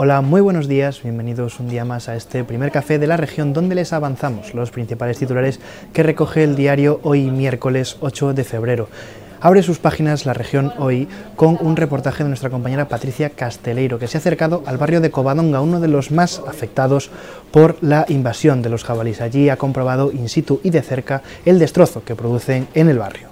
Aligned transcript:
Hola, 0.00 0.20
muy 0.20 0.40
buenos 0.40 0.68
días, 0.68 1.02
bienvenidos 1.02 1.58
un 1.58 1.68
día 1.68 1.84
más 1.84 2.08
a 2.08 2.14
este 2.14 2.44
primer 2.44 2.70
café 2.70 3.00
de 3.00 3.08
la 3.08 3.16
región 3.16 3.52
donde 3.52 3.74
les 3.74 3.92
avanzamos 3.92 4.54
los 4.54 4.70
principales 4.70 5.18
titulares 5.18 5.58
que 5.92 6.04
recoge 6.04 6.44
el 6.44 6.54
diario 6.54 7.00
hoy 7.02 7.32
miércoles 7.32 7.96
8 8.00 8.32
de 8.32 8.44
febrero. 8.44 8.88
Abre 9.40 9.62
sus 9.64 9.80
páginas 9.80 10.24
la 10.24 10.34
región 10.34 10.72
hoy 10.78 11.08
con 11.34 11.58
un 11.60 11.74
reportaje 11.74 12.22
de 12.22 12.28
nuestra 12.28 12.48
compañera 12.48 12.88
Patricia 12.88 13.30
Casteleiro, 13.30 13.98
que 13.98 14.06
se 14.06 14.16
ha 14.16 14.20
acercado 14.20 14.62
al 14.66 14.78
barrio 14.78 15.00
de 15.00 15.10
Covadonga, 15.10 15.60
uno 15.60 15.80
de 15.80 15.88
los 15.88 16.12
más 16.12 16.42
afectados 16.46 17.10
por 17.50 17.76
la 17.80 18.06
invasión 18.08 18.62
de 18.62 18.68
los 18.70 18.84
jabalíes. 18.84 19.20
Allí 19.20 19.48
ha 19.48 19.56
comprobado 19.56 20.12
in 20.12 20.28
situ 20.28 20.60
y 20.62 20.70
de 20.70 20.82
cerca 20.82 21.22
el 21.44 21.58
destrozo 21.58 22.04
que 22.04 22.14
producen 22.14 22.68
en 22.74 22.88
el 22.88 22.98
barrio. 22.98 23.27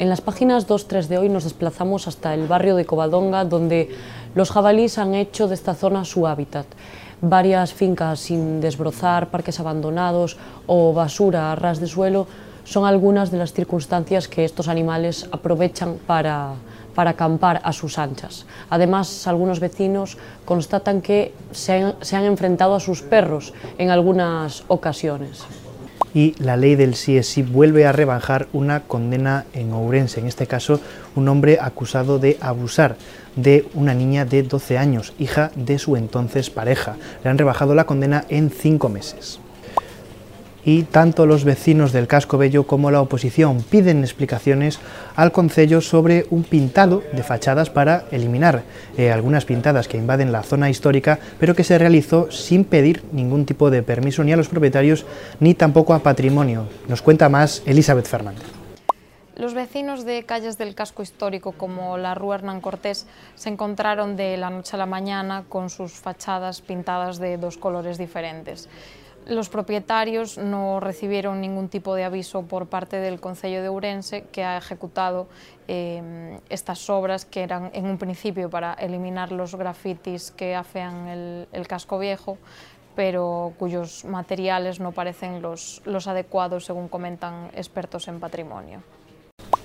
En 0.00 0.08
las 0.08 0.20
páginas 0.20 0.66
2-3 0.66 1.06
de 1.06 1.18
hoy 1.18 1.28
nos 1.28 1.44
desplazamos 1.44 2.08
hasta 2.08 2.34
el 2.34 2.48
barrio 2.48 2.74
de 2.74 2.84
Covadonga, 2.84 3.44
donde 3.44 3.94
los 4.34 4.50
jabalíes 4.50 4.98
han 4.98 5.14
hecho 5.14 5.46
de 5.46 5.54
esta 5.54 5.74
zona 5.74 6.04
su 6.04 6.26
hábitat. 6.26 6.66
Varias 7.20 7.72
fincas 7.72 8.18
sin 8.18 8.60
desbrozar, 8.60 9.30
parques 9.30 9.60
abandonados 9.60 10.36
o 10.66 10.92
basura 10.92 11.52
a 11.52 11.54
ras 11.54 11.78
de 11.78 11.86
suelo 11.86 12.26
son 12.64 12.86
algunas 12.86 13.30
de 13.30 13.38
las 13.38 13.52
circunstancias 13.52 14.26
que 14.26 14.44
estos 14.44 14.66
animales 14.66 15.28
aprovechan 15.30 15.98
para, 16.04 16.54
para 16.96 17.10
acampar 17.10 17.60
a 17.62 17.72
sus 17.72 17.96
anchas. 17.96 18.46
Además, 18.70 19.28
algunos 19.28 19.60
vecinos 19.60 20.18
constatan 20.44 21.02
que 21.02 21.32
se 21.52 21.72
han, 21.72 21.94
se 22.00 22.16
han 22.16 22.24
enfrentado 22.24 22.74
a 22.74 22.80
sus 22.80 23.02
perros 23.02 23.54
en 23.78 23.90
algunas 23.90 24.64
ocasiones 24.66 25.44
y 26.14 26.34
la 26.38 26.56
ley 26.56 26.76
del 26.76 26.94
sí 26.94 27.18
es 27.18 27.26
sí 27.26 27.42
vuelve 27.42 27.86
a 27.86 27.92
rebajar 27.92 28.46
una 28.52 28.80
condena 28.80 29.44
en 29.52 29.72
Ourense, 29.72 30.20
en 30.20 30.26
este 30.26 30.46
caso 30.46 30.80
un 31.16 31.28
hombre 31.28 31.58
acusado 31.60 32.18
de 32.18 32.38
abusar 32.40 32.96
de 33.36 33.66
una 33.74 33.94
niña 33.94 34.24
de 34.24 34.44
12 34.44 34.78
años, 34.78 35.12
hija 35.18 35.50
de 35.56 35.78
su 35.78 35.96
entonces 35.96 36.50
pareja. 36.50 36.96
Le 37.24 37.30
han 37.30 37.38
rebajado 37.38 37.74
la 37.74 37.84
condena 37.84 38.24
en 38.28 38.50
cinco 38.50 38.88
meses 38.88 39.40
y 40.64 40.84
tanto 40.84 41.26
los 41.26 41.44
vecinos 41.44 41.92
del 41.92 42.06
Casco 42.06 42.38
Bello 42.38 42.66
como 42.66 42.90
la 42.90 43.00
oposición 43.00 43.62
piden 43.62 44.02
explicaciones 44.02 44.80
al 45.16 45.32
Concello 45.32 45.80
sobre 45.80 46.26
un 46.30 46.44
pintado 46.44 47.02
de 47.12 47.22
fachadas 47.22 47.70
para 47.70 48.04
eliminar 48.10 48.62
eh, 48.96 49.10
algunas 49.10 49.44
pintadas 49.44 49.88
que 49.88 49.98
invaden 49.98 50.32
la 50.32 50.42
zona 50.42 50.70
histórica, 50.70 51.18
pero 51.38 51.54
que 51.54 51.64
se 51.64 51.78
realizó 51.78 52.30
sin 52.30 52.64
pedir 52.64 53.02
ningún 53.12 53.46
tipo 53.46 53.70
de 53.70 53.82
permiso 53.82 54.24
ni 54.24 54.32
a 54.32 54.36
los 54.36 54.48
propietarios 54.48 55.04
ni 55.40 55.54
tampoco 55.54 55.94
a 55.94 56.00
patrimonio. 56.00 56.66
Nos 56.88 57.02
cuenta 57.02 57.28
más 57.28 57.62
Elizabeth 57.66 58.06
Fernández. 58.06 58.44
Los 59.36 59.52
vecinos 59.52 60.04
de 60.04 60.22
calles 60.24 60.58
del 60.58 60.76
casco 60.76 61.02
histórico 61.02 61.50
como 61.50 61.98
la 61.98 62.14
Rúa 62.14 62.36
Hernán 62.36 62.60
Cortés 62.60 63.08
se 63.34 63.48
encontraron 63.48 64.14
de 64.14 64.36
la 64.36 64.48
noche 64.48 64.76
a 64.76 64.78
la 64.78 64.86
mañana 64.86 65.44
con 65.48 65.70
sus 65.70 65.92
fachadas 65.94 66.60
pintadas 66.60 67.18
de 67.18 67.36
dos 67.36 67.58
colores 67.58 67.98
diferentes. 67.98 68.68
Los 69.26 69.48
propietarios 69.48 70.36
no 70.36 70.80
recibieron 70.80 71.40
ningún 71.40 71.70
tipo 71.70 71.94
de 71.94 72.04
aviso 72.04 72.42
por 72.42 72.66
parte 72.66 72.98
del 72.98 73.20
Concello 73.20 73.62
de 73.62 73.68
Ourense 73.68 74.24
que 74.30 74.44
ha 74.44 74.58
ejecutado 74.58 75.28
eh, 75.66 76.38
estas 76.50 76.90
obras 76.90 77.24
que 77.24 77.42
eran 77.42 77.70
en 77.72 77.86
un 77.86 77.96
principio 77.96 78.50
para 78.50 78.74
eliminar 78.74 79.32
los 79.32 79.54
grafitis 79.54 80.30
que 80.30 80.54
afean 80.54 81.08
el, 81.52 81.66
casco 81.66 81.98
viejo, 81.98 82.36
pero 82.94 83.54
cuyos 83.58 84.04
materiales 84.04 84.78
no 84.78 84.92
parecen 84.92 85.40
los 85.40 86.06
adecuados 86.06 86.66
según 86.66 86.88
comentan 86.88 87.50
expertos 87.54 88.08
en 88.08 88.20
patrimonio 88.20 88.82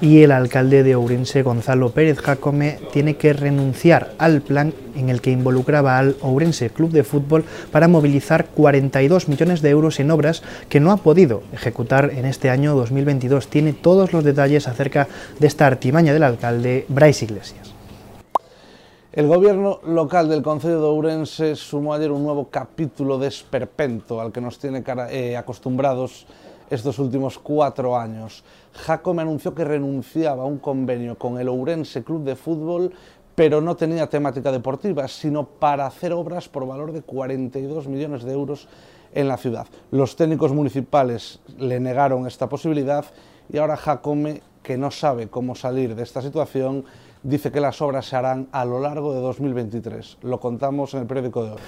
y 0.00 0.22
el 0.22 0.32
alcalde 0.32 0.82
de 0.82 0.94
Ourense, 0.94 1.42
Gonzalo 1.42 1.90
Pérez 1.90 2.18
Jacome, 2.18 2.78
tiene 2.92 3.16
que 3.16 3.32
renunciar 3.32 4.14
al 4.18 4.40
plan 4.40 4.72
en 4.96 5.10
el 5.10 5.20
que 5.20 5.30
involucraba 5.30 5.98
al 5.98 6.16
Ourense 6.22 6.70
Club 6.70 6.90
de 6.90 7.04
Fútbol 7.04 7.44
para 7.70 7.88
movilizar 7.88 8.46
42 8.46 9.28
millones 9.28 9.62
de 9.62 9.70
euros 9.70 10.00
en 10.00 10.10
obras 10.10 10.42
que 10.68 10.80
no 10.80 10.90
ha 10.92 10.96
podido 10.96 11.42
ejecutar 11.52 12.10
en 12.14 12.24
este 12.24 12.50
año 12.50 12.74
2022. 12.74 13.48
Tiene 13.48 13.72
todos 13.72 14.12
los 14.12 14.24
detalles 14.24 14.68
acerca 14.68 15.08
de 15.38 15.46
esta 15.46 15.66
artimaña 15.66 16.12
del 16.12 16.22
alcalde 16.22 16.86
Bryce 16.88 17.26
Iglesias. 17.26 17.74
El 19.12 19.26
gobierno 19.26 19.80
local 19.84 20.28
del 20.28 20.40
Concejo 20.40 20.80
de 20.80 20.86
Ourense 20.86 21.56
sumó 21.56 21.94
ayer 21.94 22.12
un 22.12 22.22
nuevo 22.22 22.48
capítulo 22.48 23.18
de 23.18 23.26
esperpento 23.26 24.20
al 24.20 24.30
que 24.30 24.40
nos 24.40 24.58
tiene 24.58 24.84
eh, 25.10 25.36
acostumbrados 25.36 26.26
estos 26.70 26.98
últimos 26.98 27.38
cuatro 27.38 27.98
años. 27.98 28.44
Jacome 28.72 29.22
anunció 29.22 29.54
que 29.54 29.64
renunciaba 29.64 30.44
a 30.44 30.46
un 30.46 30.58
convenio 30.58 31.18
con 31.18 31.38
el 31.38 31.48
Ourense 31.48 32.04
Club 32.04 32.24
de 32.24 32.36
Fútbol, 32.36 32.92
pero 33.34 33.60
no 33.60 33.76
tenía 33.76 34.08
temática 34.08 34.52
deportiva, 34.52 35.08
sino 35.08 35.44
para 35.44 35.86
hacer 35.86 36.12
obras 36.12 36.48
por 36.48 36.66
valor 36.66 36.92
de 36.92 37.02
42 37.02 37.88
millones 37.88 38.22
de 38.22 38.32
euros 38.32 38.68
en 39.12 39.28
la 39.28 39.36
ciudad. 39.36 39.66
Los 39.90 40.14
técnicos 40.14 40.52
municipales 40.52 41.40
le 41.58 41.80
negaron 41.80 42.26
esta 42.26 42.48
posibilidad 42.48 43.04
y 43.52 43.58
ahora 43.58 43.76
Jacome, 43.76 44.42
que 44.62 44.78
no 44.78 44.90
sabe 44.90 45.28
cómo 45.28 45.54
salir 45.54 45.96
de 45.96 46.02
esta 46.02 46.22
situación, 46.22 46.84
dice 47.22 47.50
que 47.50 47.60
las 47.60 47.80
obras 47.82 48.06
se 48.06 48.16
harán 48.16 48.48
a 48.52 48.64
lo 48.64 48.80
largo 48.80 49.14
de 49.14 49.20
2023. 49.20 50.18
Lo 50.22 50.40
contamos 50.40 50.94
en 50.94 51.00
el 51.00 51.06
periódico 51.06 51.44
de 51.44 51.50
hoy. 51.52 51.58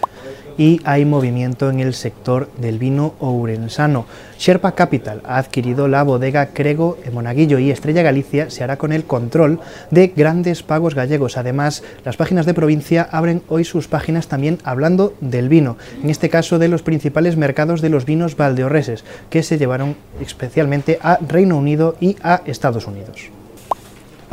Y 0.57 0.81
hay 0.85 1.05
movimiento 1.05 1.71
en 1.71 1.81
el 1.81 1.95
sector 1.95 2.49
del 2.59 2.79
vino 2.79 3.15
ourensano. 3.21 4.07
Sherpa 4.39 4.73
Capital 4.73 5.21
ha 5.25 5.39
adquirido 5.39 5.89
la 5.89 6.03
bodega 6.03 6.47
Crego 6.47 6.97
en 7.05 7.15
Monaguillo 7.15 7.59
y 7.59 7.71
Estrella 7.71 8.03
Galicia 8.03 8.51
se 8.51 8.65
hará 8.65 8.77
con 8.77 8.93
el 8.93 9.05
control 9.05 9.61
de 9.91 10.09
grandes 10.09 10.63
pagos 10.63 10.95
gallegos. 10.95 11.37
Además, 11.37 11.83
las 12.05 12.17
páginas 12.17 12.47
de 12.47 12.55
provincia 12.55 13.09
abren 13.11 13.43
hoy 13.49 13.65
sus 13.65 13.89
páginas 13.89 14.29
también 14.29 14.59
hablando 14.65 15.15
del 15.21 15.49
vino, 15.49 15.77
en 16.03 16.11
este 16.11 16.29
caso 16.29 16.59
de 16.59 16.69
los 16.69 16.83
principales 16.83 17.37
mercados 17.37 17.81
de 17.81 17.91
los 17.91 18.05
vinos 18.05 18.37
valdeorreses, 18.37 19.05
que 19.31 19.43
se 19.43 19.59
llevaron 19.59 19.97
especialmente 20.21 20.99
a 21.03 21.19
Reino 21.19 21.57
Unido 21.57 21.97
y 22.01 22.17
a 22.23 22.43
Estados 22.47 22.87
Unidos. 22.87 23.31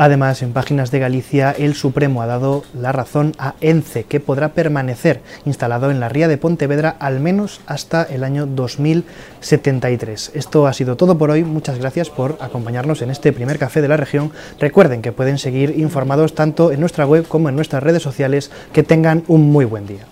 Además, 0.01 0.41
en 0.43 0.53
Páginas 0.53 0.91
de 0.91 0.99
Galicia, 0.99 1.51
el 1.51 1.75
Supremo 1.75 2.21
ha 2.21 2.25
dado 2.25 2.63
la 2.73 2.93
razón 2.93 3.33
a 3.37 3.55
ENCE, 3.59 4.05
que 4.05 4.21
podrá 4.21 4.53
permanecer 4.53 5.19
instalado 5.45 5.91
en 5.91 5.99
la 5.99 6.07
ría 6.07 6.29
de 6.29 6.37
Pontevedra 6.37 6.95
al 7.01 7.19
menos 7.19 7.59
hasta 7.65 8.03
el 8.03 8.23
año 8.23 8.45
2073. 8.45 10.31
Esto 10.35 10.67
ha 10.67 10.73
sido 10.73 10.95
todo 10.95 11.17
por 11.17 11.31
hoy. 11.31 11.43
Muchas 11.43 11.79
gracias 11.79 12.09
por 12.09 12.37
acompañarnos 12.39 13.01
en 13.01 13.09
este 13.09 13.33
primer 13.33 13.59
café 13.59 13.81
de 13.81 13.89
la 13.89 13.97
región. 13.97 14.31
Recuerden 14.57 15.01
que 15.01 15.11
pueden 15.11 15.37
seguir 15.37 15.77
informados 15.77 16.33
tanto 16.33 16.71
en 16.71 16.79
nuestra 16.79 17.05
web 17.05 17.27
como 17.27 17.49
en 17.49 17.57
nuestras 17.57 17.83
redes 17.83 18.01
sociales. 18.01 18.51
Que 18.71 18.83
tengan 18.83 19.25
un 19.27 19.51
muy 19.51 19.65
buen 19.65 19.85
día. 19.85 20.05